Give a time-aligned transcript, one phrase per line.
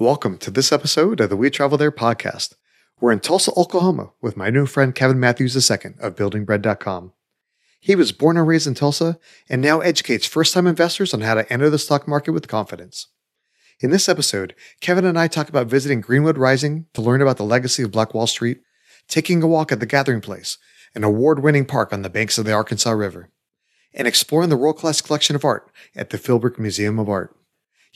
[0.00, 2.54] Welcome to this episode of the We Travel There podcast.
[3.00, 7.12] We're in Tulsa, Oklahoma with my new friend Kevin Matthews II of buildingbread.com.
[7.80, 11.34] He was born and raised in Tulsa and now educates first time investors on how
[11.34, 13.08] to enter the stock market with confidence.
[13.80, 17.42] In this episode, Kevin and I talk about visiting Greenwood Rising to learn about the
[17.42, 18.60] legacy of Black Wall Street,
[19.08, 20.58] taking a walk at the Gathering Place,
[20.94, 23.30] an award winning park on the banks of the Arkansas River,
[23.92, 27.34] and exploring the world class collection of art at the Philbrook Museum of Art.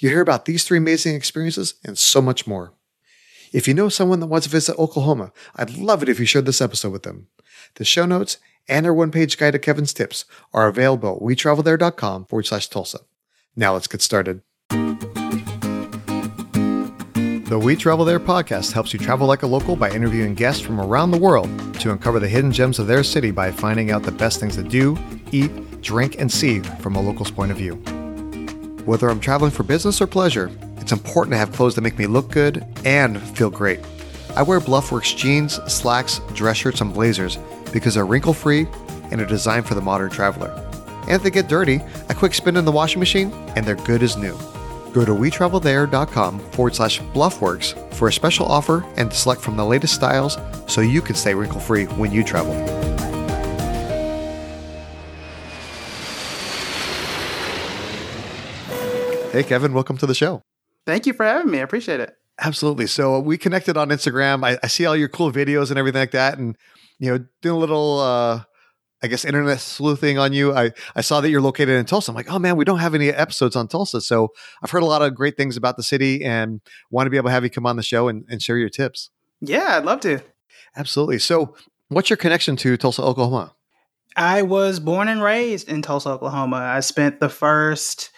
[0.03, 2.73] You hear about these three amazing experiences and so much more.
[3.53, 6.45] If you know someone that wants to visit Oklahoma, I'd love it if you shared
[6.45, 7.29] this episode with them.
[7.77, 12.25] The show notes and our one page guide to Kevin's tips are available at wetravelthere.com
[12.25, 12.99] forward slash Tulsa.
[13.55, 14.43] Now let's get started.
[17.49, 20.81] The We Travel There podcast helps you travel like a local by interviewing guests from
[20.81, 21.49] around the world
[21.79, 24.65] to uncover the hidden gems of their city by finding out the best things to
[24.65, 24.99] do,
[25.31, 27.81] eat, drink, and see from a local's point of view.
[28.85, 32.07] Whether I'm traveling for business or pleasure, it's important to have clothes that make me
[32.07, 33.79] look good and feel great.
[34.35, 37.39] I wear Bluffworks jeans, slacks, dress shirts, and blazers
[37.73, 38.67] because they're wrinkle free
[39.13, 40.51] and are designed for the modern traveler.
[41.03, 44.03] And if they get dirty, a quick spin in the washing machine and they're good
[44.03, 44.37] as new.
[44.93, 49.95] Go to wetravelthere.com forward slash bluffworks for a special offer and select from the latest
[49.95, 52.53] styles so you can stay wrinkle free when you travel.
[59.33, 60.43] Hey, Kevin, welcome to the show.
[60.85, 61.61] Thank you for having me.
[61.61, 62.15] I appreciate it.
[62.39, 62.87] Absolutely.
[62.87, 64.45] So we connected on Instagram.
[64.45, 66.55] I, I, see all your cool videos and everything like that, and
[66.99, 68.43] you know, doing a little, uh,
[69.03, 70.55] I guess, internet sleuthing on you.
[70.55, 72.11] I I saw that you're located in Tulsa.
[72.11, 74.29] I'm like, oh man, we don't have any episodes on Tulsa, so
[74.63, 76.61] I've heard a lot of great things about the city, and
[76.91, 78.69] want to be able to have you come on the show and, and share your
[78.69, 79.09] tips.
[79.41, 80.21] Yeah, I'd love to.
[80.77, 81.19] Absolutely.
[81.21, 81.57] So,
[81.89, 83.55] what's your connection to Tulsa, Oklahoma?
[84.15, 86.57] I was born and raised in Tulsa, Oklahoma.
[86.57, 88.11] I spent the first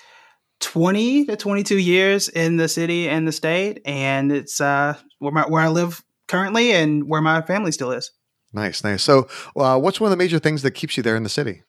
[0.65, 5.43] 20 to 22 years in the city and the state and it's uh where my
[5.43, 8.11] where I live currently and where my family still is.
[8.53, 9.03] Nice, nice.
[9.03, 11.63] So, uh, what's one of the major things that keeps you there in the city?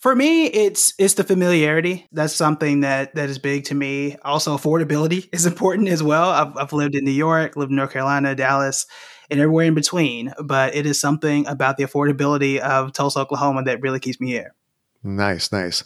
[0.00, 2.08] For me, it's it's the familiarity.
[2.10, 4.16] That's something that that is big to me.
[4.24, 6.30] Also, affordability is important as well.
[6.30, 8.86] I've, I've lived in New York, lived in North Carolina, Dallas,
[9.30, 10.32] and everywhere in between.
[10.42, 14.54] But it is something about the affordability of Tulsa, Oklahoma, that really keeps me here.
[15.04, 15.84] Nice, nice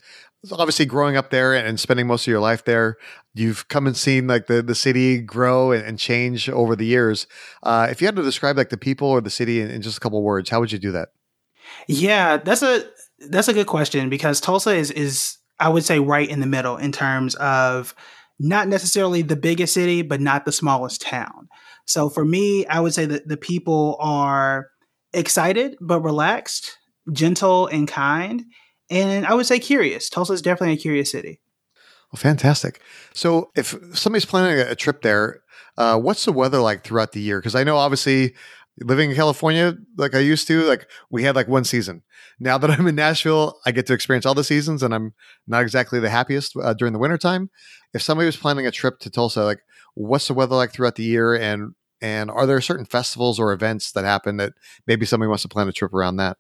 [0.53, 2.97] obviously growing up there and spending most of your life there
[3.37, 7.27] you've come and seen like the, the city grow and, and change over the years.
[7.63, 9.99] Uh, if you had to describe like the people or the city in, in just
[9.99, 11.11] a couple words how would you do that?
[11.87, 12.85] Yeah that's a
[13.29, 16.77] that's a good question because tulsa is is i would say right in the middle
[16.77, 17.95] in terms of
[18.39, 21.49] not necessarily the biggest city but not the smallest town.
[21.85, 24.69] So for me i would say that the people are
[25.13, 26.79] excited but relaxed
[27.13, 28.45] gentle and kind
[28.91, 30.09] and I would say curious.
[30.09, 31.41] Tulsa is definitely a curious city.
[32.13, 32.81] Well, fantastic.
[33.15, 35.43] So, if somebody's planning a trip there,
[35.77, 37.41] uh, what's the weather like throughout the year?
[37.41, 38.35] Because I know obviously
[38.81, 42.03] living in California, like I used to, like we had like one season.
[42.39, 45.15] Now that I'm in Nashville, I get to experience all the seasons, and I'm
[45.47, 47.51] not exactly the happiest uh, during the wintertime.
[47.93, 49.61] If somebody was planning a trip to Tulsa, like
[49.95, 53.93] what's the weather like throughout the year, and and are there certain festivals or events
[53.93, 54.53] that happen that
[54.87, 56.37] maybe somebody wants to plan a trip around that?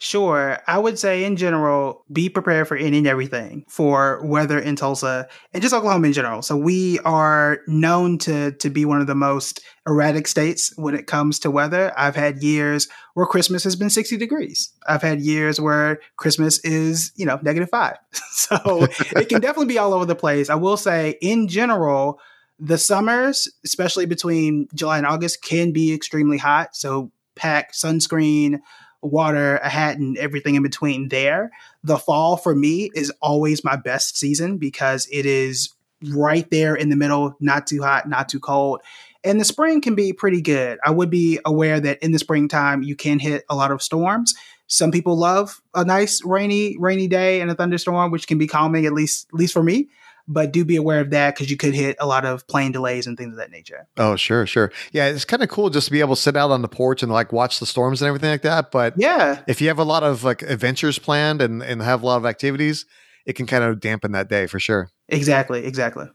[0.00, 0.58] Sure.
[0.68, 5.26] I would say in general, be prepared for any and everything for weather in Tulsa
[5.52, 6.40] and just Oklahoma in general.
[6.40, 11.08] So we are known to to be one of the most erratic states when it
[11.08, 11.92] comes to weather.
[11.96, 14.72] I've had years where Christmas has been 60 degrees.
[14.86, 17.96] I've had years where Christmas is, you know, negative five.
[18.30, 18.86] so
[19.16, 20.48] it can definitely be all over the place.
[20.48, 22.20] I will say in general,
[22.60, 26.76] the summers, especially between July and August, can be extremely hot.
[26.76, 28.60] So pack sunscreen,
[29.02, 31.50] water, a hat, and everything in between there.
[31.84, 35.74] The fall for me is always my best season because it is
[36.10, 38.80] right there in the middle, not too hot, not too cold.
[39.24, 40.78] And the spring can be pretty good.
[40.84, 44.34] I would be aware that in the springtime you can hit a lot of storms.
[44.68, 48.86] Some people love a nice rainy rainy day and a thunderstorm, which can be calming
[48.86, 49.88] at least at least for me
[50.28, 53.06] but do be aware of that because you could hit a lot of plane delays
[53.06, 53.88] and things of that nature.
[53.96, 54.70] Oh, sure, sure.
[54.92, 57.02] Yeah, it's kind of cool just to be able to sit out on the porch
[57.02, 58.70] and like watch the storms and everything like that.
[58.70, 62.06] But yeah, if you have a lot of like adventures planned and, and have a
[62.06, 62.84] lot of activities,
[63.24, 64.90] it can kind of dampen that day for sure.
[65.08, 66.06] Exactly, exactly.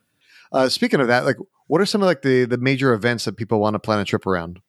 [0.51, 1.37] Uh, speaking of that, like
[1.67, 4.05] what are some of like the the major events that people want to plan a
[4.05, 4.61] trip around?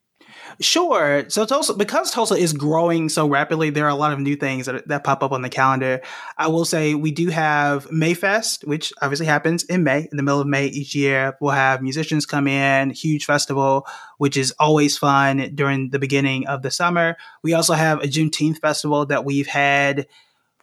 [0.59, 1.25] Sure.
[1.29, 4.65] So Tulsa, because Tulsa is growing so rapidly, there are a lot of new things
[4.65, 6.01] that, that pop up on the calendar.
[6.37, 10.39] I will say we do have Mayfest, which obviously happens in May, in the middle
[10.39, 11.37] of May each year.
[11.41, 13.87] We'll have musicians come in, huge festival,
[14.17, 17.17] which is always fun during the beginning of the summer.
[17.43, 20.07] We also have a Juneteenth festival that we've had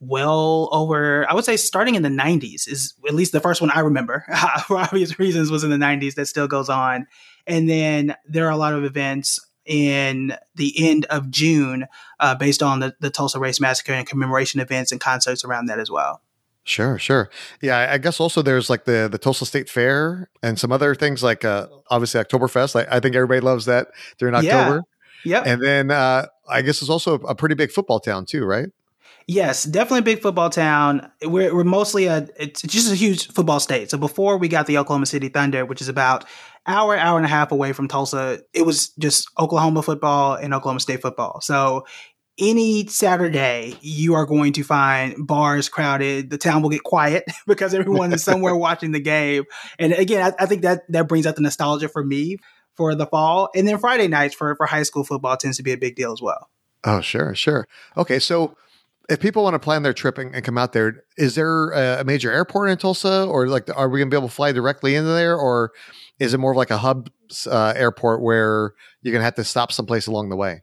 [0.02, 3.70] well over, I would say starting in the 90s is at least the first one
[3.70, 4.24] I remember
[4.66, 7.06] for obvious reasons was in the 90s that still goes on.
[7.46, 11.86] And then there are a lot of events in the end of June
[12.20, 15.78] uh, based on the, the Tulsa Race Massacre and commemoration events and concerts around that
[15.78, 16.22] as well.
[16.64, 17.28] Sure, sure.
[17.60, 21.22] Yeah, I guess also there's like the the Tulsa State Fair and some other things
[21.22, 22.80] like uh, obviously Oktoberfest.
[22.80, 23.88] I, I think everybody loves that
[24.18, 24.82] during October.
[25.24, 25.42] Yeah.
[25.44, 28.68] And then uh, I guess it's also a pretty big football town too, right?
[29.26, 31.10] Yes, definitely a big football town.
[31.22, 33.90] We're, we're mostly a it's just a huge football state.
[33.90, 36.24] So before we got the Oklahoma City Thunder, which is about
[36.66, 40.80] hour hour and a half away from Tulsa, it was just Oklahoma football and Oklahoma
[40.80, 41.40] State football.
[41.40, 41.84] So
[42.38, 46.30] any Saturday, you are going to find bars crowded.
[46.30, 49.44] The town will get quiet because everyone is somewhere watching the game.
[49.78, 52.38] And again, I, I, think that that brings out the nostalgia for me
[52.76, 53.50] for the fall.
[53.54, 56.12] And then Friday nights for for high school football tends to be a big deal
[56.12, 56.48] as well.
[56.84, 57.68] Oh, sure, sure.
[57.96, 58.56] Okay, so
[59.08, 62.00] if people want to plan their trip and, and come out there, is there a,
[62.00, 64.52] a, major airport in Tulsa, or like are we going to be able to fly
[64.52, 65.72] directly into there, or
[66.18, 67.10] is it more of like a hub
[67.46, 70.62] uh, airport where you're going to have to stop someplace along the way?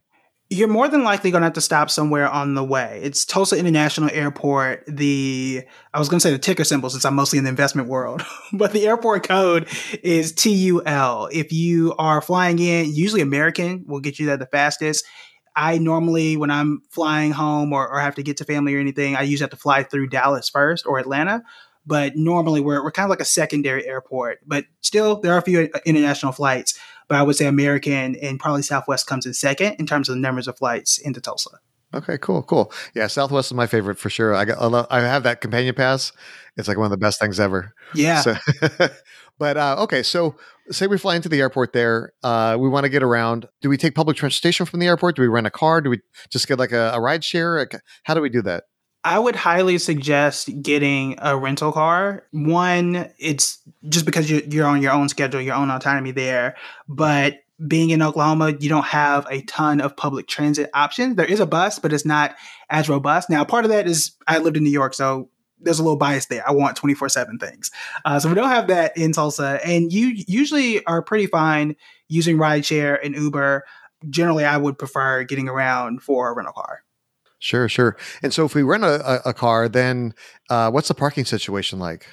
[0.51, 3.01] You're more than likely going to have to stop somewhere on the way.
[3.04, 4.84] It's Tulsa International Airport.
[4.88, 5.62] The
[5.94, 8.25] I was going to say the ticker symbol since I'm mostly in the investment world,
[8.54, 9.68] but the airport code
[10.01, 11.30] is TUL.
[11.31, 15.06] If you are flying in, usually American will get you there the fastest.
[15.56, 19.16] I normally, when I'm flying home or, or have to get to family or anything,
[19.16, 21.44] I usually have to fly through Dallas first or Atlanta.
[21.89, 24.39] But normally we're, we're kind of like a secondary airport.
[24.45, 28.62] But still, there are a few international flights but I would say American and probably
[28.62, 31.50] Southwest comes in second in terms of the numbers of flights into Tulsa.
[31.94, 32.71] Okay, cool, cool.
[32.94, 34.36] Yeah, Southwest is my favorite for sure.
[34.36, 36.12] I got, I, love, I have that companion pass.
[36.56, 37.74] It's like one of the best things ever.
[37.95, 38.21] Yeah.
[38.21, 38.36] So,
[39.39, 40.36] but uh, okay, so
[40.69, 42.13] say we fly into the airport there.
[42.21, 43.47] Uh, we want to get around.
[43.62, 45.15] Do we take public transportation from the airport?
[45.15, 45.81] Do we rent a car?
[45.81, 46.00] Do we
[46.30, 47.68] just get like a, a ride share?
[48.03, 48.65] How do we do that?
[49.04, 52.24] I would highly suggest getting a rental car.
[52.31, 56.56] One, it's just because you're, on your own schedule, your own autonomy there.
[56.88, 61.16] But being in Oklahoma, you don't have a ton of public transit options.
[61.16, 62.36] There is a bus, but it's not
[62.69, 63.30] as robust.
[63.30, 65.30] Now, part of that is I lived in New York, so
[65.62, 66.48] there's a little bias there.
[66.48, 67.72] I want 24 7 things.
[68.06, 69.60] Uh, so we don't have that in Tulsa.
[69.66, 71.75] And you usually are pretty fine
[72.07, 73.66] using rideshare and Uber.
[74.10, 76.84] Generally, I would prefer getting around for a rental car.
[77.39, 77.97] Sure, sure.
[78.21, 80.13] And so if we rent a, a car, then
[80.50, 82.06] uh, what's the parking situation like?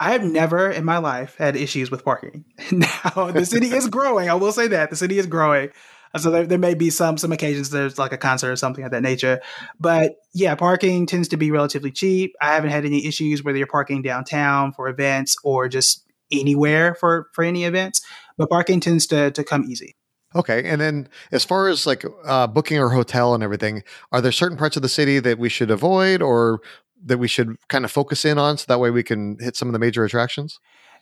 [0.00, 2.44] I have never in my life had issues with parking.
[2.70, 4.28] now the city is growing.
[4.28, 5.70] I will say that the city is growing.
[6.16, 8.92] So there, there may be some some occasions there's like a concert or something of
[8.92, 9.40] that nature,
[9.78, 12.34] but yeah, parking tends to be relatively cheap.
[12.40, 17.28] I haven't had any issues whether you're parking downtown for events or just anywhere for
[17.34, 18.00] for any events.
[18.38, 19.96] But parking tends to to come easy.
[20.34, 23.82] Okay, and then as far as like uh, booking our hotel and everything,
[24.12, 26.60] are there certain parts of the city that we should avoid or
[27.04, 29.68] that we should kind of focus in on so that way we can hit some
[29.68, 30.60] of the major attractions?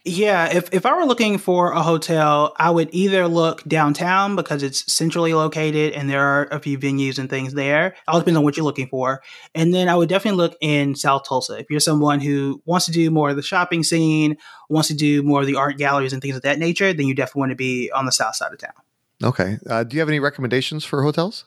[0.08, 4.62] Yeah, if, if I were looking for a hotel, I would either look downtown because
[4.62, 7.88] it's centrally located and there are a few venues and things there.
[7.88, 9.20] It all depends on what you're looking for.
[9.52, 11.58] And then I would definitely look in South Tulsa.
[11.58, 14.36] If you're someone who wants to do more of the shopping scene,
[14.68, 17.14] wants to do more of the art galleries and things of that nature, then you
[17.14, 18.74] definitely want to be on the south side of town.
[19.22, 19.58] Okay.
[19.68, 21.44] Uh, do you have any recommendations for hotels?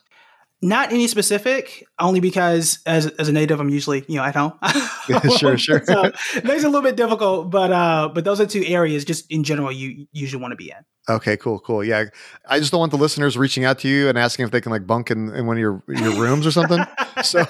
[0.61, 4.51] Not any specific, only because as as a native, I'm usually you know at home.
[5.37, 5.81] sure, sure.
[5.85, 9.31] so it makes a little bit difficult, but uh, but those are two areas just
[9.31, 10.83] in general you usually want to be in.
[11.09, 11.83] Okay, cool, cool.
[11.83, 12.05] Yeah,
[12.47, 14.71] I just don't want the listeners reaching out to you and asking if they can
[14.71, 16.83] like bunk in, in one of your your rooms or something.
[17.23, 17.45] so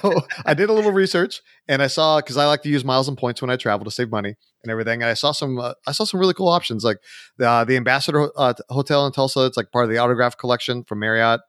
[0.46, 3.18] I did a little research and I saw because I like to use miles and
[3.18, 5.02] points when I travel to save money and everything.
[5.02, 6.98] And I saw some uh, I saw some really cool options like
[7.36, 9.44] the uh, the Ambassador uh, Hotel in Tulsa.
[9.44, 11.40] It's like part of the Autograph collection from Marriott.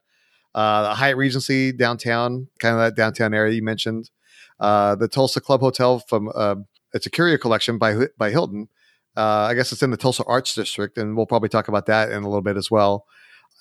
[0.53, 4.09] Uh, the Hyatt Regency downtown, kind of that downtown area you mentioned.
[4.59, 6.55] Uh, the Tulsa Club Hotel from uh,
[6.93, 8.67] it's a Curio collection by by Hilton
[9.17, 12.11] uh, I guess it's in the Tulsa Arts District, and we'll probably talk about that
[12.11, 13.05] in a little bit as well.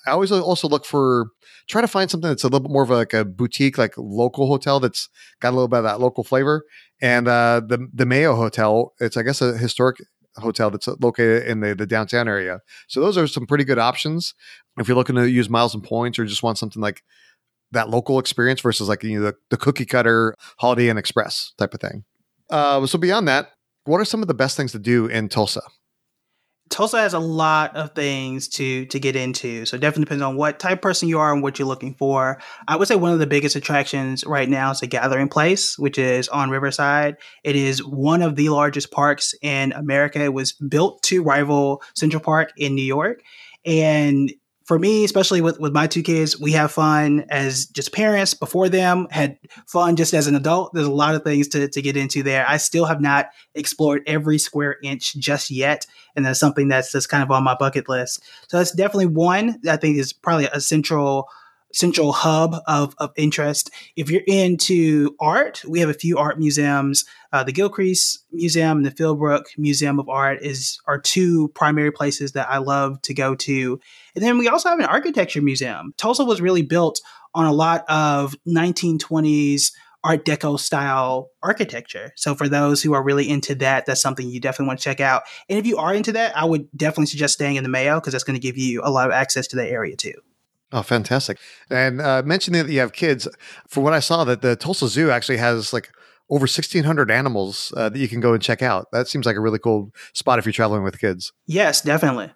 [0.07, 1.27] I always also look for
[1.67, 4.47] try to find something that's a little bit more of like a boutique, like local
[4.47, 6.63] hotel that's got a little bit of that local flavor.
[7.01, 9.97] And uh, the the Mayo Hotel, it's I guess a historic
[10.37, 12.61] hotel that's located in the, the downtown area.
[12.87, 14.33] So those are some pretty good options
[14.79, 17.03] if you're looking to use miles and points or just want something like
[17.71, 21.73] that local experience versus like you know the, the cookie cutter Holiday Inn Express type
[21.73, 22.05] of thing.
[22.49, 23.51] Uh, so beyond that,
[23.85, 25.61] what are some of the best things to do in Tulsa?
[26.71, 29.65] Tulsa has a lot of things to to get into.
[29.65, 31.93] So it definitely depends on what type of person you are and what you're looking
[31.95, 32.41] for.
[32.67, 35.97] I would say one of the biggest attractions right now is the Gathering Place, which
[35.97, 37.17] is on Riverside.
[37.43, 40.23] It is one of the largest parks in America.
[40.23, 43.21] It was built to rival Central Park in New York.
[43.65, 44.31] And
[44.71, 48.69] for me, especially with, with my two kids, we have fun as just parents before
[48.69, 49.37] them, had
[49.67, 50.73] fun just as an adult.
[50.73, 52.45] There's a lot of things to, to get into there.
[52.47, 55.85] I still have not explored every square inch just yet.
[56.15, 58.23] And that's something that's just kind of on my bucket list.
[58.47, 61.27] So that's definitely one that I think is probably a central
[61.73, 63.71] central hub of, of interest.
[63.95, 67.05] If you're into art, we have a few art museums.
[67.31, 72.33] Uh, the Gilcrease Museum and the Philbrook Museum of Art is are two primary places
[72.33, 73.79] that I love to go to.
[74.15, 75.93] And then we also have an architecture museum.
[75.97, 77.01] Tulsa was really built
[77.33, 79.71] on a lot of 1920s
[80.03, 82.11] Art Deco style architecture.
[82.15, 84.99] So for those who are really into that, that's something you definitely want to check
[84.99, 85.23] out.
[85.47, 88.13] And if you are into that, I would definitely suggest staying in the Mayo because
[88.13, 90.13] that's going to give you a lot of access to that area too.
[90.71, 91.37] Oh, fantastic!
[91.69, 93.27] And uh, mentioning that you have kids,
[93.67, 95.89] from what I saw, that the Tulsa Zoo actually has like
[96.31, 98.89] over 1,600 animals uh, that you can go and check out.
[98.93, 101.33] That seems like a really cool spot if you're traveling with kids.
[101.45, 102.31] Yes, definitely.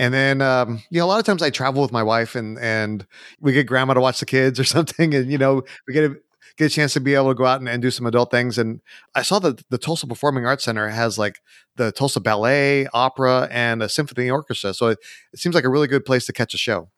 [0.00, 2.58] And then, um, you know, a lot of times I travel with my wife and,
[2.58, 3.06] and
[3.40, 5.14] we get grandma to watch the kids or something.
[5.14, 6.16] And, you know, we get a,
[6.58, 8.58] get a chance to be able to go out and, and do some adult things.
[8.58, 8.80] And
[9.14, 11.40] I saw that the Tulsa Performing Arts Center has like
[11.76, 14.74] the Tulsa Ballet, Opera, and a symphony orchestra.
[14.74, 14.98] So it,
[15.32, 16.90] it seems like a really good place to catch a show.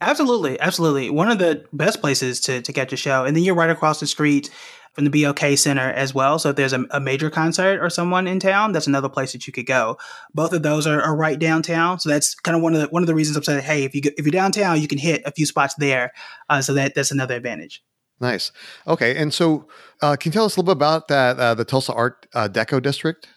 [0.00, 1.10] Absolutely, absolutely.
[1.10, 3.24] One of the best places to, to catch a show.
[3.24, 4.50] And then you're right across the street
[4.92, 6.38] from the BOK Center as well.
[6.38, 9.46] So if there's a, a, major concert or someone in town, that's another place that
[9.46, 9.98] you could go.
[10.34, 12.00] Both of those are, are right downtown.
[12.00, 13.94] So that's kind of one of the one of the reasons I'm saying, hey, if
[13.94, 16.12] you if you're downtown, you can hit a few spots there.
[16.48, 17.82] Uh, so that that's another advantage.
[18.20, 18.52] Nice.
[18.86, 19.68] Okay, and so
[20.02, 22.48] uh, can you tell us a little bit about that uh, the Tulsa Art uh,
[22.48, 23.28] Deco District?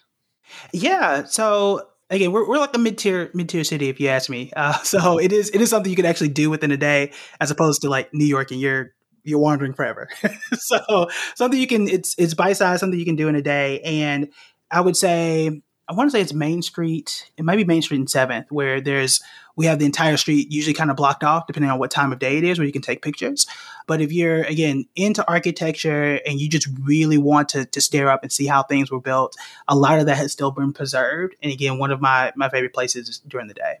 [0.72, 1.24] Yeah.
[1.24, 4.52] So again, we're, we're like a mid tier mid tier city, if you ask me.
[4.56, 7.50] Uh, so it is it is something you can actually do within a day, as
[7.50, 8.92] opposed to like New York and you're
[9.22, 10.08] you're wandering forever.
[10.54, 13.80] so something you can it's it's bite size, something you can do in a day.
[13.80, 14.28] And
[14.70, 17.30] I would say I want to say it's Main Street.
[17.36, 19.22] It might be Main Street and Seventh, where there's
[19.56, 22.18] we have the entire street usually kind of blocked off, depending on what time of
[22.18, 23.46] day it is, where you can take pictures.
[23.86, 28.22] But if you're again into architecture and you just really want to to stare up
[28.22, 29.36] and see how things were built,
[29.68, 31.36] a lot of that has still been preserved.
[31.42, 33.78] And again, one of my my favorite places during the day.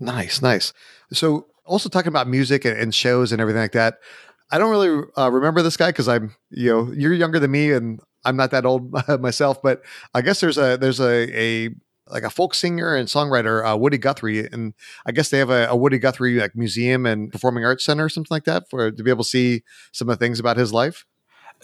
[0.00, 0.72] Nice, nice.
[1.12, 3.98] So also talking about music and, and shows and everything like that.
[4.50, 7.72] I don't really uh, remember this guy because I'm, you know, you're younger than me
[7.72, 9.82] and I'm not that old myself, but
[10.14, 11.70] I guess there's a there's a a
[12.08, 14.74] like a folk singer and songwriter uh, Woody Guthrie, and
[15.06, 18.08] I guess they have a, a, Woody Guthrie like museum and performing arts center or
[18.08, 20.72] something like that for to be able to see some of the things about his
[20.72, 21.06] life.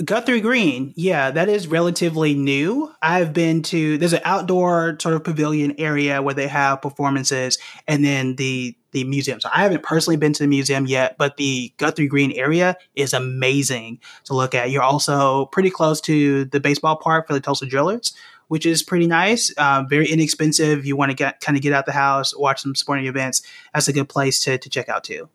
[0.05, 2.93] Guthrie Green, yeah, that is relatively new.
[3.03, 8.05] I've been to there's an outdoor sort of pavilion area where they have performances, and
[8.05, 9.41] then the the museum.
[9.41, 13.13] So I haven't personally been to the museum yet, but the Guthrie Green area is
[13.13, 14.71] amazing to look at.
[14.71, 18.15] You're also pretty close to the baseball park for the Tulsa Drillers,
[18.49, 19.57] which is pretty nice.
[19.59, 20.85] Um, very inexpensive.
[20.85, 23.43] You want to get kind of get out the house, watch some sporting events.
[23.73, 25.29] That's a good place to to check out too.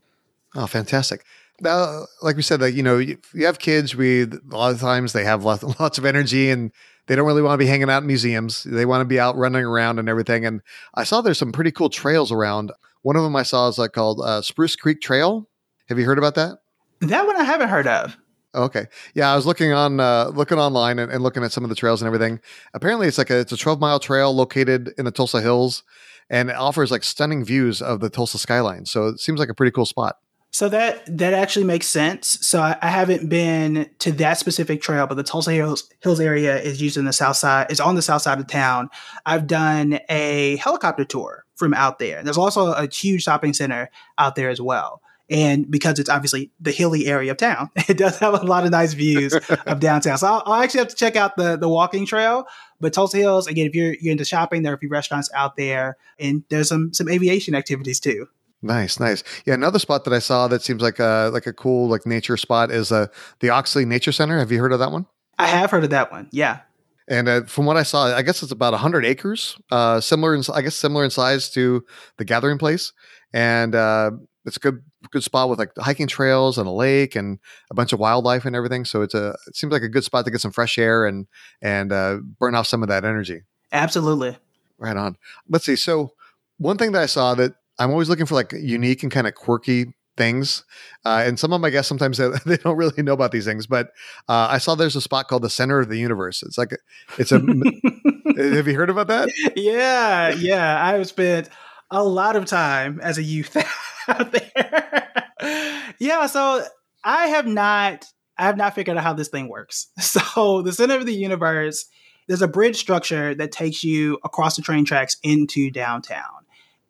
[0.55, 1.23] Oh, fantastic!
[1.61, 3.95] Now, like we said, like you know, you, you have kids.
[3.95, 6.71] We a lot of times they have lots, lots of energy and
[7.07, 8.63] they don't really want to be hanging out in museums.
[8.63, 10.45] They want to be out running around and everything.
[10.45, 10.61] And
[10.93, 12.71] I saw there's some pretty cool trails around.
[13.01, 15.49] One of them I saw is like called uh, Spruce Creek Trail.
[15.89, 16.59] Have you heard about that?
[17.01, 18.17] That one I haven't heard of.
[18.55, 21.69] Okay, yeah, I was looking on uh, looking online and, and, looking at some of
[21.69, 22.39] the trails and everything.
[22.75, 25.83] Apparently, it's like a it's a 12 mile trail located in the Tulsa Hills,
[26.29, 28.85] and it offers like stunning views of the Tulsa skyline.
[28.85, 30.17] So it seems like a pretty cool spot.
[30.53, 32.37] So that that actually makes sense.
[32.45, 36.61] So I, I, haven't been to that specific trail, but the Tulsa Hills, Hills area
[36.61, 37.71] is used in the south side.
[37.71, 38.89] Is on the south side of town.
[39.25, 42.21] I've done a helicopter tour from out there.
[42.21, 45.01] There's also a huge shopping center out there as well.
[45.33, 48.71] And because it's obviously the hilly area of town, it does have a lot of
[48.71, 49.33] nice views
[49.65, 50.19] of downtown.
[50.19, 52.45] So I'll, I'll, actually have to check out the the walking trail.
[52.79, 55.57] But Tulsa Hills, again, if you're you're into shopping, there are a few restaurants out
[55.57, 58.27] there, and there's some some aviation activities too.
[58.61, 59.23] Nice, nice.
[59.45, 62.37] Yeah, another spot that I saw that seems like a like a cool like nature
[62.37, 63.07] spot is uh,
[63.39, 64.37] the Oxley Nature Center.
[64.37, 65.07] Have you heard of that one?
[65.39, 66.29] I have heard of that one.
[66.31, 66.59] Yeah.
[67.07, 70.43] And uh, from what I saw, I guess it's about hundred acres, uh, similar in
[70.53, 71.83] I guess similar in size to
[72.17, 72.93] the Gathering Place,
[73.33, 74.11] and uh,
[74.45, 77.39] it's a good good spot with like hiking trails and a lake and
[77.71, 78.85] a bunch of wildlife and everything.
[78.85, 81.27] So it's a it seems like a good spot to get some fresh air and
[81.61, 83.41] and uh, burn off some of that energy.
[83.71, 84.37] Absolutely.
[84.77, 85.17] Right on.
[85.49, 85.75] Let's see.
[85.75, 86.13] So
[86.57, 89.35] one thing that I saw that I'm always looking for like unique and kind of
[89.35, 90.63] quirky things.
[91.05, 93.67] Uh, and some of my guests sometimes they, they, don't really know about these things.
[93.67, 93.87] But
[94.29, 96.43] uh, I saw there's a spot called the Center of the Universe.
[96.43, 96.77] It's like a,
[97.17, 97.39] it's a.
[98.37, 99.29] have you heard about that?
[99.55, 100.85] Yeah, yeah.
[100.85, 101.49] I've spent
[101.91, 103.55] a lot of time as a youth
[104.07, 105.31] out there.
[105.99, 106.63] yeah, so
[107.03, 108.05] I have not.
[108.37, 109.87] I have not figured out how this thing works.
[109.99, 111.85] So the Center of the Universe,
[112.27, 116.43] there's a bridge structure that takes you across the train tracks into downtown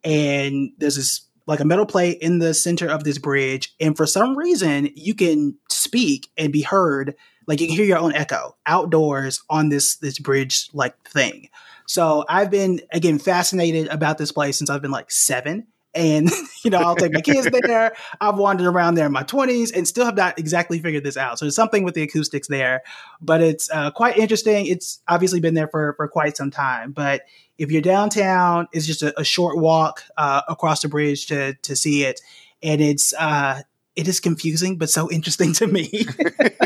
[0.04, 3.74] and there's this like a metal plate in the center of this bridge.
[3.80, 7.14] And for some reason, you can speak and be heard.
[7.46, 11.48] Like you can hear your own echo outdoors on this this bridge like thing.
[11.86, 15.66] So I've been again fascinated about this place since I've been like seven.
[15.94, 16.30] And
[16.64, 17.94] you know, I'll take my kids there.
[18.20, 21.38] I've wandered around there in my twenties and still have not exactly figured this out.
[21.38, 22.82] So there's something with the acoustics there,
[23.20, 24.66] but it's uh, quite interesting.
[24.66, 26.92] It's obviously been there for for quite some time.
[26.92, 27.22] But
[27.58, 31.76] if you're downtown, it's just a, a short walk uh, across the bridge to to
[31.76, 32.20] see it,
[32.62, 33.62] and it's uh,
[33.96, 35.90] it is confusing but so interesting to me.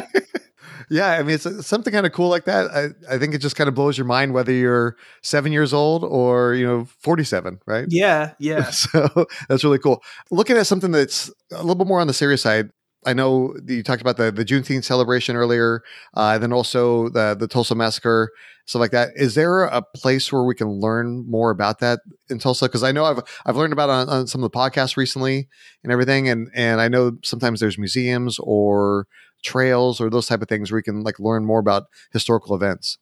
[0.90, 2.70] yeah, I mean, it's something kind of cool like that.
[2.70, 6.04] I, I think it just kind of blows your mind whether you're seven years old
[6.04, 7.86] or you know forty seven, right?
[7.88, 8.70] Yeah, yeah.
[8.70, 10.02] so that's really cool.
[10.30, 12.70] Looking at something that's a little bit more on the serious side.
[13.06, 15.82] I know you talked about the the Juneteenth celebration earlier,
[16.16, 18.30] uh, and then also the the Tulsa massacre,
[18.66, 19.10] stuff like that.
[19.14, 22.66] Is there a place where we can learn more about that in Tulsa?
[22.66, 25.48] Because I know I've I've learned about on, on some of the podcasts recently
[25.84, 29.06] and everything, and and I know sometimes there's museums or
[29.42, 32.98] trails or those type of things where you can like learn more about historical events.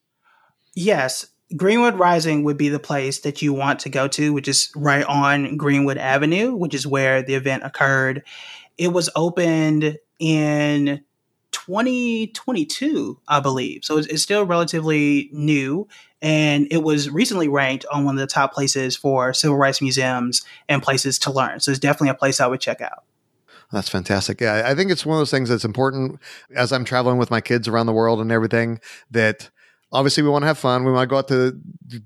[0.74, 1.26] Yes,
[1.56, 5.04] Greenwood Rising would be the place that you want to go to, which is right
[5.04, 8.24] on Greenwood Avenue, which is where the event occurred.
[8.76, 11.04] It was opened in
[11.52, 13.84] 2022, I believe.
[13.84, 15.86] So it's, it's, still relatively new.
[16.20, 20.44] And it was recently ranked on one of the top places for civil rights museums
[20.68, 21.60] and places to learn.
[21.60, 23.04] So it's definitely a place I would check out.
[23.76, 24.40] That's fantastic.
[24.40, 26.18] Yeah, I think it's one of those things that's important
[26.54, 28.80] as I'm traveling with my kids around the world and everything
[29.10, 29.50] that
[29.92, 30.86] obviously we want to have fun.
[30.86, 31.52] We want to go out to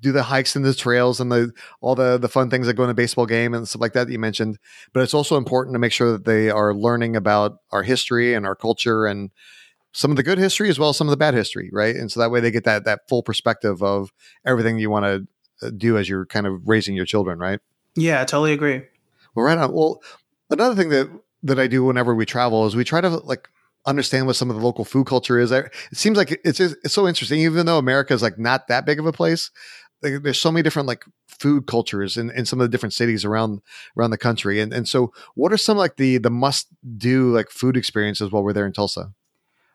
[0.00, 2.83] do the hikes and the trails and the all the the fun things that go
[2.83, 4.59] in a baseball game and stuff like that that you mentioned.
[4.93, 8.45] But it's also important to make sure that they are learning about our history and
[8.47, 9.31] our culture and
[9.93, 11.95] some of the good history as well as some of the bad history, right?
[11.95, 14.11] And so that way they get that that full perspective of
[14.45, 17.61] everything you want to uh, do as you're kind of raising your children, right?
[17.95, 18.83] Yeah, I totally agree.
[19.37, 19.73] Well, right on.
[19.73, 20.03] Well,
[20.50, 21.09] another thing that
[21.42, 23.49] that I do whenever we travel is we try to like
[23.87, 25.50] understand what some of the local food culture is.
[25.52, 28.99] It seems like it's it's so interesting, even though America is like not that big
[28.99, 29.50] of a place.
[30.02, 33.25] Like, there's so many different like food cultures in, in some of the different cities
[33.25, 33.61] around
[33.99, 34.61] around the country.
[34.61, 38.42] And and so, what are some like the the must do like food experiences while
[38.42, 39.12] we're there in Tulsa?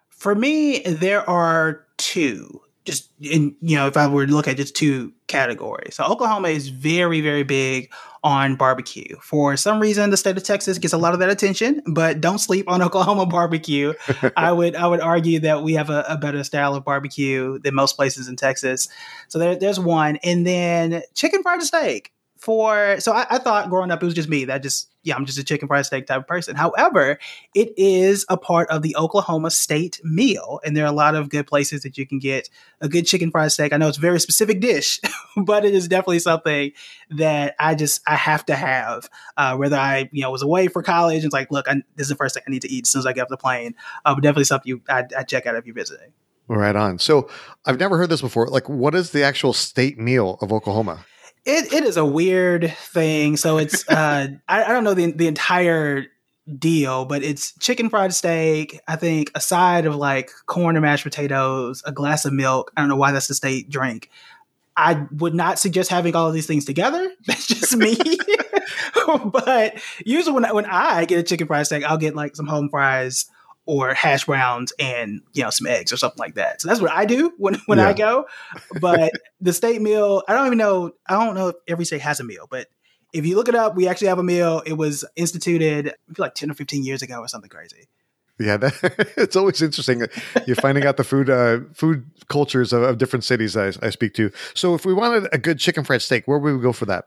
[0.10, 4.58] For me, there are two just in you know if i were to look at
[4.58, 7.92] just two categories so oklahoma is very very big
[8.26, 9.16] on barbecue.
[9.22, 12.40] For some reason the state of texas gets a lot of that attention but don't
[12.40, 13.94] sleep on oklahoma barbecue.
[14.36, 17.76] I would i would argue that we have a, a, better style of barbecue than
[17.76, 18.90] most places in texas.
[19.28, 20.18] So there, there's one.
[20.24, 22.12] And then chicken fried steak
[22.46, 25.26] for so I, I, thought growing up it was just me that just yeah I'm
[25.26, 26.56] just a chicken fried steak type of person.
[26.56, 27.18] However,
[27.56, 31.30] it is a part of the Oklahoma state meal, and there are a lot of
[31.30, 32.48] good places that you can get
[32.82, 33.74] a good chicken fried steak.
[33.74, 35.02] I know it's a very specific dish,
[35.36, 36.72] but it is definitely something
[37.10, 39.10] that I just I have to have.
[39.36, 42.06] Uh, whether I you know was away for college and it's like look I, this
[42.06, 43.38] is the first thing I need to eat as soon as I get off the
[43.38, 43.74] plane.
[44.06, 46.14] Uh, but definitely something you I, I check out if you're visiting.
[46.48, 47.00] Right on.
[47.00, 47.28] So
[47.66, 48.48] I've never heard this before.
[48.48, 51.04] Like, what is the actual state meal of Oklahoma?
[51.46, 53.38] It it is a weird thing.
[53.38, 56.08] So it's uh I, I don't know the the entire
[56.58, 61.04] deal, but it's chicken fried steak, I think a side of like corn and mashed
[61.04, 62.72] potatoes, a glass of milk.
[62.76, 64.10] I don't know why that's the state drink.
[64.78, 67.10] I would not suggest having all of these things together.
[67.26, 67.96] That's just me.
[69.32, 72.68] but usually when when I get a chicken fried steak, I'll get like some home
[72.70, 73.26] fries
[73.66, 76.62] or hash browns and you know some eggs or something like that.
[76.62, 77.90] So that's what I do when when yeah.
[77.90, 78.26] I go.
[78.80, 80.92] But the state meal, I don't even know.
[81.08, 82.68] I don't know if every state has a meal, but
[83.14, 84.62] if you look it up, we actually have a meal.
[84.66, 87.88] It was instituted, like ten or fifteen years ago or something crazy.
[88.38, 90.06] Yeah, that, it's always interesting.
[90.46, 94.14] You're finding out the food uh, food cultures of, of different cities I, I speak
[94.16, 94.32] to.
[94.54, 97.06] So, if we wanted a good chicken fried steak, where would we go for that?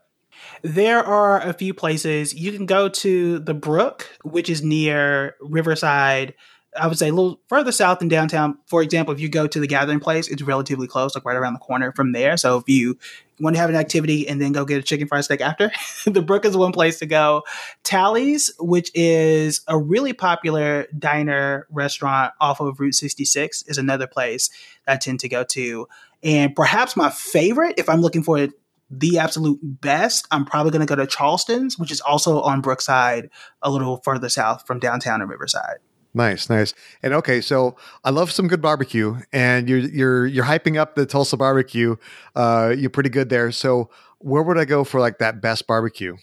[0.61, 6.33] There are a few places you can go to the Brook, which is near Riverside.
[6.79, 8.57] I would say a little further south than downtown.
[8.67, 11.53] For example, if you go to the gathering place, it's relatively close, like right around
[11.53, 12.37] the corner from there.
[12.37, 12.97] So if you
[13.39, 15.71] want to have an activity and then go get a chicken fried steak after,
[16.05, 17.43] the Brook is one place to go.
[17.83, 24.49] Tally's, which is a really popular diner restaurant off of Route 66, is another place
[24.87, 25.87] I tend to go to.
[26.21, 28.47] And perhaps my favorite, if I'm looking for
[28.89, 33.29] the absolute best, I'm probably going to go to Charleston's, which is also on Brookside,
[33.61, 35.77] a little further south from downtown and Riverside.
[36.13, 36.73] Nice, nice.
[37.03, 41.05] And okay, so I love some good barbecue, and you're you're you're hyping up the
[41.05, 41.97] Tulsa barbecue.
[42.35, 43.51] Uh, you're pretty good there.
[43.51, 46.17] So where would I go for like that best barbecue?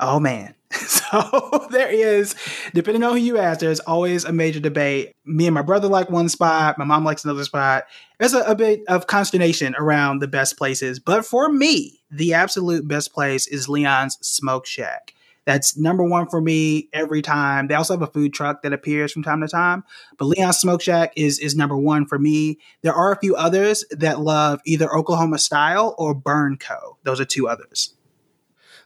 [0.00, 0.54] Oh man.
[1.08, 2.34] So there is,
[2.74, 5.12] depending on who you ask, there's always a major debate.
[5.24, 7.84] Me and my brother like one spot, my mom likes another spot.
[8.18, 10.98] There's a, a bit of consternation around the best places.
[10.98, 15.14] But for me, the absolute best place is Leon's Smoke Shack.
[15.44, 17.68] That's number one for me every time.
[17.68, 19.82] They also have a food truck that appears from time to time,
[20.18, 22.58] but Leon's Smoke Shack is is number one for me.
[22.82, 26.98] There are a few others that love either Oklahoma style or Burn Co.
[27.04, 27.94] Those are two others.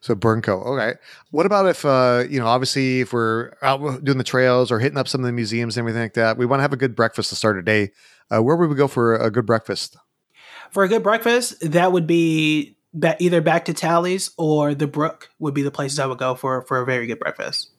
[0.03, 0.67] So Burnco.
[0.67, 0.99] Okay.
[1.31, 4.99] What about if uh, you know, obviously if we're out doing the trails or hitting
[4.99, 6.97] up some of the museums and everything like that, we want to have a good
[6.97, 7.93] breakfast to start a day.
[8.33, 9.97] Uh, where would we go for a good breakfast?
[10.71, 12.77] For a good breakfast, that would be
[13.19, 16.63] either back to Tally's or the Brook would be the places I would go for
[16.63, 17.71] for a very good breakfast.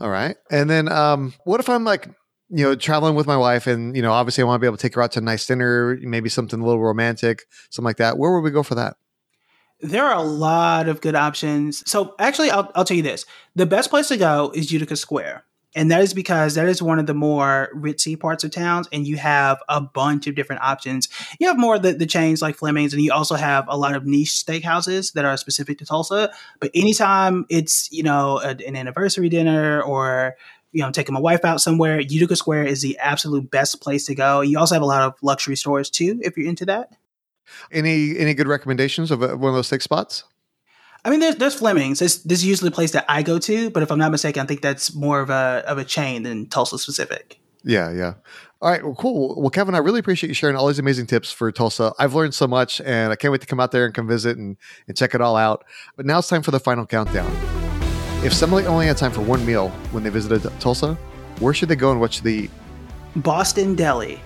[0.00, 0.36] All right.
[0.50, 2.08] And then um, what if I'm like
[2.48, 4.76] you know, traveling with my wife, and you know, obviously, I want to be able
[4.76, 7.96] to take her out to a nice dinner, maybe something a little romantic, something like
[7.96, 8.18] that.
[8.18, 8.96] Where would we go for that?
[9.80, 11.88] There are a lot of good options.
[11.90, 13.26] So actually, I'll, I'll tell you this.
[13.56, 15.44] The best place to go is Utica Square.
[15.76, 19.06] And that is because that is one of the more ritzy parts of towns, and
[19.06, 21.08] you have a bunch of different options.
[21.38, 24.06] You have more the, the chains like Fleming's, and you also have a lot of
[24.06, 26.32] niche steakhouses that are specific to Tulsa.
[26.58, 30.34] But anytime it's, you know, a, an anniversary dinner or
[30.72, 34.14] you know, taking my wife out somewhere, Utica Square is the absolute best place to
[34.14, 34.42] go.
[34.42, 36.90] You also have a lot of luxury stores too, if you're into that.
[37.70, 40.24] Any any good recommendations of uh, one of those six spots?
[41.06, 42.00] I mean, there's there's Fleming's.
[42.00, 44.42] This this is usually a place that I go to, but if I'm not mistaken,
[44.42, 47.38] I think that's more of a of a chain than Tulsa specific.
[47.62, 48.14] Yeah, yeah.
[48.60, 49.40] All right, well, cool.
[49.40, 51.92] Well, Kevin, I really appreciate you sharing all these amazing tips for Tulsa.
[52.00, 54.36] I've learned so much, and I can't wait to come out there and come visit
[54.36, 54.56] and,
[54.88, 55.64] and check it all out.
[55.94, 57.30] But now it's time for the final countdown.
[58.24, 60.94] If somebody only had time for one meal when they visited Tulsa,
[61.38, 62.50] where should they go and what should they eat?
[63.14, 64.20] Boston Deli.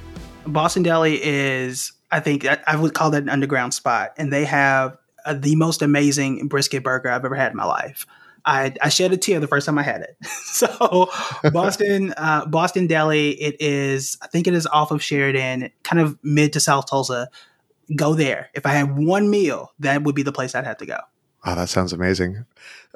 [0.47, 4.97] Boston Deli is I think I would call that an underground spot, and they have
[5.33, 8.07] the most amazing brisket burger I've ever had in my life.
[8.45, 10.17] I, I shed a tear the first time I had it.
[10.27, 11.11] so
[11.53, 16.19] Boston, uh, Boston Deli, it is, I think it is off of Sheridan, kind of
[16.23, 17.29] mid to South Tulsa.
[17.95, 18.51] Go there.
[18.55, 20.99] If I had one meal, that would be the place I'd have to go.
[21.45, 22.45] Oh, that sounds amazing.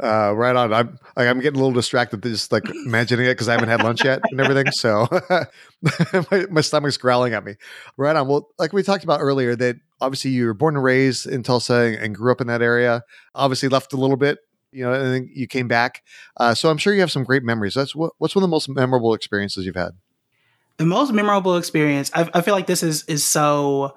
[0.02, 0.72] Uh, right on.
[0.72, 3.82] I'm like, I'm getting a little distracted just like imagining it because I haven't had
[3.82, 4.70] lunch yet and everything.
[4.72, 5.08] So
[6.30, 7.54] my, my, stomach's growling at me.
[7.96, 8.28] Right on.
[8.28, 11.96] Well, like we talked about earlier, that obviously you were born and raised in Tulsa
[11.98, 13.02] and grew up in that area.
[13.34, 14.40] Obviously left a little bit,
[14.72, 16.02] you know, and then you came back.
[16.36, 17.72] Uh, so I'm sure you have some great memories.
[17.72, 19.92] That's what, what's one of the most memorable experiences you've had.
[20.76, 22.10] The most memorable experience.
[22.14, 23.94] I, I feel like this is is so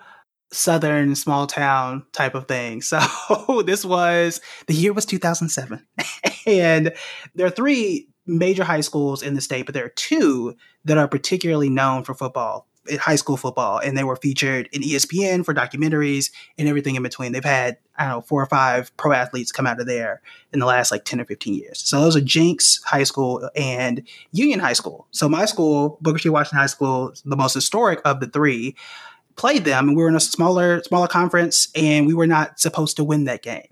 [0.52, 2.82] southern small town type of thing.
[2.88, 5.86] So this was the year was 2007.
[6.48, 6.94] and
[7.36, 10.56] there are three major high schools in the state, but there are two
[10.86, 14.82] that are particularly known for football, eh, high school football, and they were featured in
[14.82, 17.32] ESPN for documentaries and everything in between.
[17.32, 20.22] They've had, I don't know, four or five pro athletes come out of there
[20.54, 21.80] in the last like 10 or 15 years.
[21.80, 25.08] So those are Jenks High School and Union High School.
[25.12, 26.30] So my school, Booker T.
[26.30, 28.76] Washington High School, the most historic of the three
[29.38, 32.98] played them, and we were in a smaller smaller conference, and we were not supposed
[32.98, 33.68] to win that game.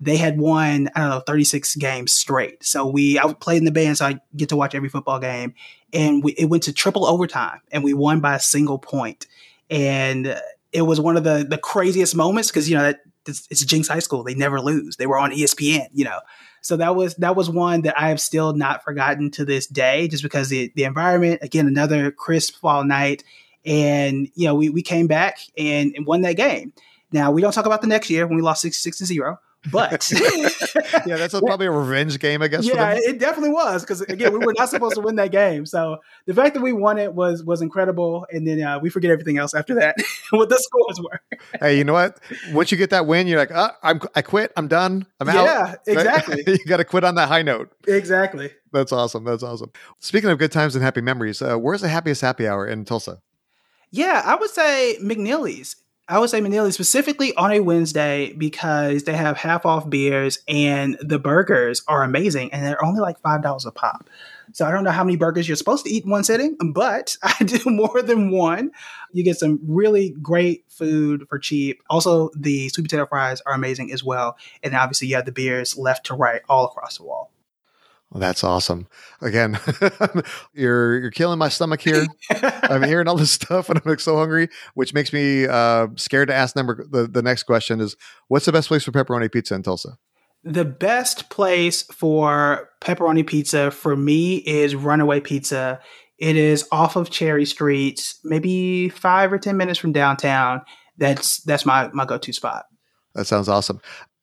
[0.00, 2.64] They had won, I don't know, 36 games straight.
[2.64, 5.54] So we, I played in the band, so I get to watch every football game.
[5.92, 8.82] And we, it went to triple overtime, and we won by a single.
[9.68, 10.40] And
[10.72, 13.88] it was one of the the craziest moments because you know that it's, it's Jenks
[13.88, 14.96] High School; they never lose.
[14.96, 16.20] They were on ESPN, you know.
[16.62, 20.08] So that was that was one that I have still not forgotten to this day,
[20.08, 21.40] just because the the environment.
[21.42, 23.24] Again, another crisp fall night,
[23.64, 26.72] and, you know, we, we came back and, and won that game.
[27.12, 29.38] Now, we don't talk about the next year when we lost 66 to 0.
[29.70, 30.10] But
[31.06, 32.64] yeah, that's a, probably a revenge game, I guess.
[32.64, 35.66] Yeah, it definitely was because again, we were not supposed to win that game.
[35.66, 39.10] So the fact that we won it was was incredible, and then uh, we forget
[39.10, 39.96] everything else after that.
[40.30, 41.20] what the scores were.
[41.60, 42.18] hey, you know what?
[42.52, 44.50] Once you get that win, you're like, oh, I'm I quit.
[44.56, 45.06] I'm done.
[45.20, 45.44] I'm out.
[45.44, 46.42] Yeah, exactly.
[46.46, 47.70] you got to quit on that high note.
[47.86, 48.50] Exactly.
[48.72, 49.24] That's awesome.
[49.24, 49.72] That's awesome.
[49.98, 53.20] Speaking of good times and happy memories, uh, where's the happiest happy hour in Tulsa?
[53.90, 55.76] Yeah, I would say McNellie's.
[56.08, 60.98] I would say McNellie's specifically on a Wednesday because they have half off beers and
[61.00, 64.10] the burgers are amazing and they're only like five dollars a pop.
[64.52, 67.16] So I don't know how many burgers you're supposed to eat in one sitting, but
[67.22, 68.72] I do more than one.
[69.12, 71.80] You get some really great food for cheap.
[71.88, 74.36] Also, the sweet potato fries are amazing as well.
[74.64, 77.30] And obviously, you have the beers left to right all across the wall.
[78.10, 78.88] Well, that's awesome.
[79.20, 79.58] Again,
[80.52, 82.06] you're you're killing my stomach here.
[82.62, 86.28] I'm hearing all this stuff, and I'm like so hungry, which makes me uh, scared
[86.28, 87.96] to ask number the, the next question is
[88.26, 89.96] what's the best place for pepperoni pizza in Tulsa?
[90.42, 95.80] The best place for pepperoni pizza for me is Runaway Pizza.
[96.18, 100.62] It is off of Cherry Street, maybe five or ten minutes from downtown.
[100.98, 102.64] That's that's my my go to spot.
[103.14, 103.80] That sounds awesome.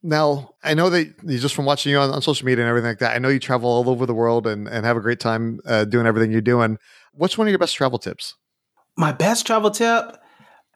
[0.07, 2.87] Now, I know that you just from watching you on, on, social media and everything
[2.87, 5.19] like that, I know you travel all over the world and, and have a great
[5.19, 6.77] time uh, doing everything you're doing.
[7.11, 8.35] What's one of your best travel tips?
[8.95, 10.17] My best travel tip?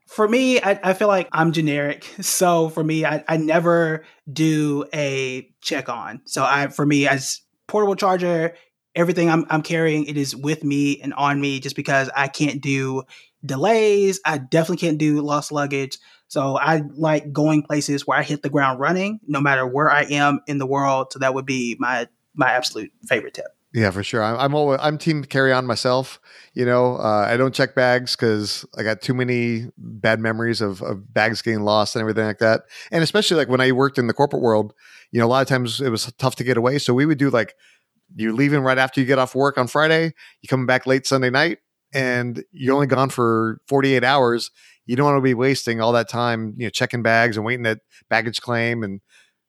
[0.06, 2.06] For me, I, I feel like I'm generic.
[2.22, 6.20] So for me, I, I never do a check on.
[6.26, 7.40] So I, for me, as
[7.70, 8.54] portable charger,
[8.96, 12.62] everything I'm, I'm carrying, it is with me and on me just because I can't
[12.62, 13.04] do
[13.46, 14.20] delays.
[14.26, 15.98] I definitely can't do lost luggage.
[16.32, 20.04] So I like going places where I hit the ground running, no matter where I
[20.04, 21.08] am in the world.
[21.12, 23.48] So that would be my my absolute favorite tip.
[23.74, 24.24] Yeah, for sure.
[24.24, 26.22] I'm, I'm always I'm team carry on myself.
[26.54, 30.82] You know, uh, I don't check bags because I got too many bad memories of,
[30.82, 32.62] of bags getting lost and everything like that.
[32.94, 34.74] And especially like when I worked in the corporate world,
[35.12, 36.78] you know, a lot of times it was tough to get away.
[36.78, 37.56] So we would do like
[38.16, 41.30] you're leaving right after you get off work on Friday, you coming back late Sunday
[41.30, 41.58] night,
[41.94, 44.50] and you're only gone for 48 hours.
[44.86, 47.66] You don't want to be wasting all that time, you know, checking bags and waiting
[47.66, 49.02] at baggage claim and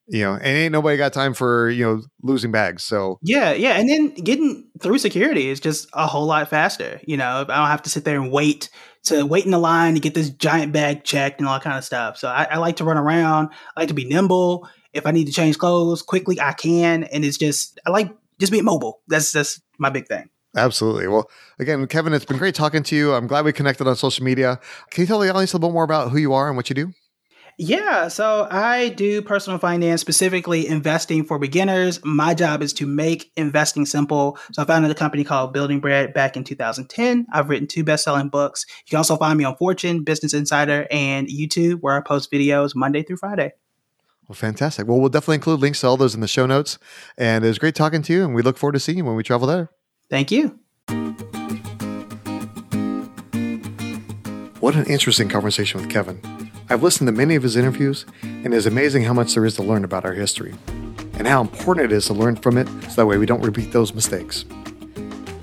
[0.09, 2.83] you know, and ain't nobody got time for, you know, losing bags.
[2.83, 3.79] So Yeah, yeah.
[3.79, 7.01] And then getting through security is just a whole lot faster.
[7.07, 8.69] You know, I don't have to sit there and wait
[9.05, 11.79] to wait in the line to get this giant bag checked and all that kind
[11.79, 12.19] of stuff.
[12.19, 13.51] So I, I like to run around.
[13.77, 14.69] I like to be nimble.
[14.93, 17.05] If I need to change clothes quickly, I can.
[17.05, 19.01] And it's just I like just being mobile.
[19.09, 20.29] That's that's my big thing.
[20.57, 21.09] Absolutely.
[21.09, 23.15] Well, again, Kevin, it's been great talking to you.
[23.15, 24.61] I'm glad we connected on social media.
[24.91, 26.69] Can you tell the audience a little bit more about who you are and what
[26.69, 26.93] you do?
[27.59, 32.01] Yeah, so I do personal finance, specifically investing for beginners.
[32.03, 34.39] My job is to make investing simple.
[34.53, 37.27] So I founded a company called Building Bread back in 2010.
[37.31, 38.65] I've written two best-selling books.
[38.87, 42.75] You can also find me on Fortune, Business Insider, and YouTube, where I post videos
[42.75, 43.53] Monday through Friday.
[44.29, 44.89] Well, fantastic.
[44.89, 46.79] Well, we'll definitely include links to all those in the show notes.
[47.19, 49.17] And it was great talking to you, and we look forward to seeing you when
[49.17, 49.71] we travel there.
[50.13, 50.59] Thank you.
[54.61, 56.21] What an interesting conversation with Kevin.
[56.69, 59.55] I've listened to many of his interviews, and it is amazing how much there is
[59.55, 60.55] to learn about our history,
[61.15, 63.73] and how important it is to learn from it so that way we don't repeat
[63.73, 64.45] those mistakes.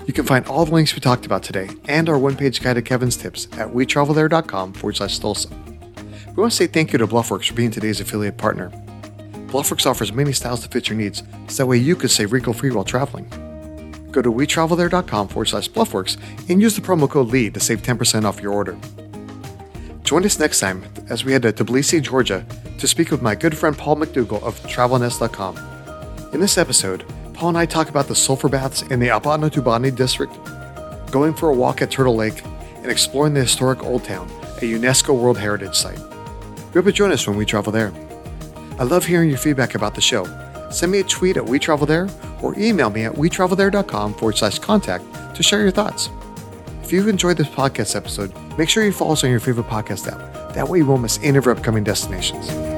[0.06, 2.74] You can find all the links we talked about today and our one page guide
[2.74, 5.48] to Kevin's tips at wetravelthere.com forward slash Tulsa.
[5.48, 8.70] We want to say thank you to Bluffworks for being today's affiliate partner.
[9.48, 12.52] Bluffworks offers many styles to fit your needs, so that way you could stay wrinkle
[12.52, 13.49] free while traveling.
[14.10, 16.16] Go to wetravelthere.com forward slash Bluffworks
[16.48, 18.76] and use the promo code LEAD to save 10% off your order.
[20.02, 22.44] Join us next time as we head to Tbilisi, Georgia
[22.80, 26.32] to speak with my good friend Paul McDougall of TravelNest.com.
[26.32, 30.32] In this episode, Paul and I talk about the sulfur baths in the Abanotubani district,
[31.12, 32.42] going for a walk at Turtle Lake,
[32.76, 35.98] and exploring the historic Old Town, a UNESCO World Heritage Site.
[35.98, 37.92] We hope you join us when we travel there.
[38.78, 40.24] I love hearing your feedback about the show.
[40.70, 45.04] Send me a tweet at WeTravelThere or email me at WeTravelThere.com forward slash contact
[45.34, 46.10] to share your thoughts.
[46.82, 50.10] If you've enjoyed this podcast episode, make sure you follow us on your favorite podcast
[50.10, 50.54] app.
[50.54, 52.69] That way you won't miss any of our upcoming destinations.